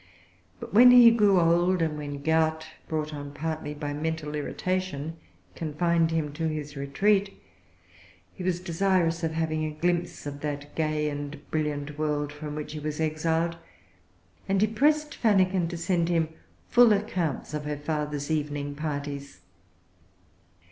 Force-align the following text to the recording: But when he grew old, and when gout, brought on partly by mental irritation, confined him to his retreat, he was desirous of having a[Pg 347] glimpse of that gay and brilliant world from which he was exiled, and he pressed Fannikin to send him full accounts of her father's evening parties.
But 0.59 0.73
when 0.73 0.89
he 0.89 1.11
grew 1.11 1.39
old, 1.39 1.79
and 1.79 1.95
when 1.95 2.23
gout, 2.23 2.65
brought 2.87 3.13
on 3.13 3.33
partly 3.35 3.75
by 3.75 3.93
mental 3.93 4.33
irritation, 4.33 5.17
confined 5.53 6.09
him 6.09 6.33
to 6.33 6.47
his 6.47 6.75
retreat, 6.75 7.39
he 8.33 8.41
was 8.43 8.59
desirous 8.59 9.23
of 9.23 9.33
having 9.33 9.59
a[Pg 9.61 9.79
347] 9.79 9.79
glimpse 9.93 10.25
of 10.25 10.41
that 10.41 10.73
gay 10.73 11.07
and 11.07 11.47
brilliant 11.51 11.99
world 11.99 12.33
from 12.33 12.55
which 12.55 12.73
he 12.73 12.79
was 12.79 12.99
exiled, 12.99 13.57
and 14.49 14.61
he 14.63 14.67
pressed 14.67 15.13
Fannikin 15.15 15.67
to 15.67 15.77
send 15.77 16.09
him 16.09 16.29
full 16.67 16.93
accounts 16.93 17.53
of 17.53 17.65
her 17.65 17.77
father's 17.77 18.31
evening 18.31 18.73
parties. 18.73 19.41